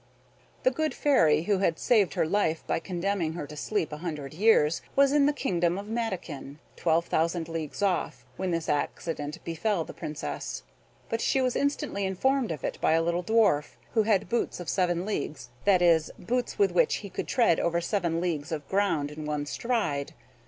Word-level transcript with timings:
The 0.63 0.71
good 0.71 0.95
Fairy 0.95 1.43
who 1.43 1.59
had 1.59 1.77
saved 1.77 2.15
her 2.15 2.25
life 2.25 2.65
by 2.65 2.79
condemning 2.79 3.33
her 3.33 3.45
to 3.45 3.55
sleep 3.55 3.91
a 3.91 3.97
hundred 3.97 4.33
years 4.33 4.81
was 4.95 5.11
in 5.11 5.27
the 5.27 5.31
kingdom 5.31 5.77
of 5.77 5.87
Matakin, 5.89 6.57
twelve 6.75 7.05
thousand 7.05 7.47
leagues 7.47 7.83
off, 7.83 8.25
when 8.35 8.49
this 8.49 8.67
accident 8.67 9.37
befell 9.43 9.83
the 9.85 9.93
Princess; 9.93 10.63
but 11.07 11.21
she 11.21 11.39
was 11.39 11.55
instantly 11.55 12.03
informed 12.03 12.51
of 12.51 12.63
it 12.63 12.81
by 12.81 12.93
a 12.93 13.03
little 13.03 13.23
dwarf, 13.23 13.75
who 13.93 14.01
had 14.01 14.27
boots 14.27 14.59
of 14.59 14.69
seven 14.69 15.05
leagues, 15.05 15.49
that 15.65 15.83
is, 15.83 16.11
boots 16.17 16.57
with 16.57 16.71
which 16.71 16.95
he 17.05 17.09
could 17.11 17.27
tread 17.27 17.59
over 17.59 17.79
seven 17.79 18.19
leagues 18.19 18.51
of 18.51 18.67
ground 18.69 19.11
in 19.11 19.23
one 19.27 19.45
stride. 19.45 20.15